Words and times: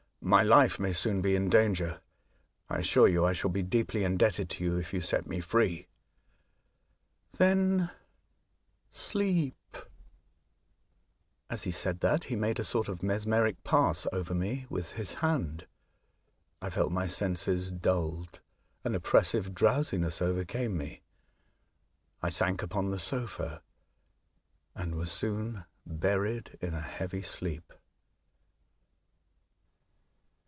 My 0.23 0.43
life 0.43 0.79
may 0.79 0.93
soon 0.93 1.21
be 1.21 1.35
in 1.35 1.49
danger. 1.49 1.99
I 2.69 2.77
assure 2.77 3.07
you 3.07 3.25
I 3.25 3.33
shall 3.33 3.49
be 3.49 3.63
deeply 3.63 4.03
indebted 4.03 4.51
to 4.51 4.63
you 4.63 4.77
if 4.77 4.93
you 4.93 5.01
set 5.01 5.25
me 5.25 5.39
free." 5.41 5.87
*' 6.57 7.39
Then, 7.39 7.89
sleep!" 8.91 9.75
As 11.49 11.63
he 11.63 11.71
said 11.71 11.99
that, 12.01 12.25
he 12.25 12.35
made 12.35 12.59
a 12.59 12.63
sort 12.63 12.87
of 12.87 13.01
mesmeric 13.03 13.63
pass 13.63 14.05
over 14.13 14.35
me 14.35 14.67
with 14.69 14.91
his 14.93 15.15
hand. 15.15 15.65
I 16.61 16.69
felt 16.69 16.91
my 16.93 17.07
senses 17.07 17.71
dulled, 17.71 18.41
an 18.85 18.93
oppressive 18.93 19.53
drowsi 19.55 19.99
ness 19.99 20.21
overcame 20.21 20.77
me, 20.77 21.01
I 22.21 22.29
sank 22.29 22.61
upon 22.61 22.91
the 22.91 22.99
sofa, 22.99 23.63
and 24.75 24.93
was 24.95 25.11
soon 25.11 25.65
buried 25.85 26.57
in 26.61 26.75
a 26.75 26.81
heavy 26.81 27.23
sleep. 27.23 27.73